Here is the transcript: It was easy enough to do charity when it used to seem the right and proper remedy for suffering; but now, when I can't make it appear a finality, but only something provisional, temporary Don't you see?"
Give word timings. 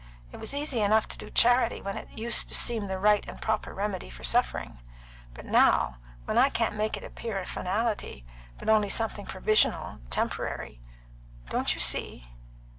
It 0.31 0.37
was 0.37 0.55
easy 0.55 0.81
enough 0.81 1.07
to 1.09 1.17
do 1.19 1.29
charity 1.29 1.79
when 1.79 1.95
it 1.95 2.09
used 2.09 2.49
to 2.49 2.55
seem 2.55 2.87
the 2.87 2.97
right 2.97 3.23
and 3.27 3.39
proper 3.39 3.71
remedy 3.71 4.09
for 4.09 4.23
suffering; 4.23 4.79
but 5.35 5.45
now, 5.45 5.97
when 6.25 6.39
I 6.39 6.49
can't 6.49 6.73
make 6.73 6.97
it 6.97 7.03
appear 7.03 7.37
a 7.37 7.45
finality, 7.45 8.25
but 8.57 8.67
only 8.67 8.89
something 8.89 9.27
provisional, 9.27 9.99
temporary 10.09 10.81
Don't 11.51 11.75
you 11.75 11.79
see?" 11.79 12.31